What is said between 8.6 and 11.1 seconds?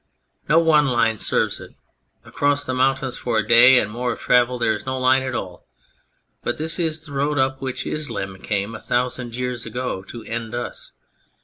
a thousand years ago to end us.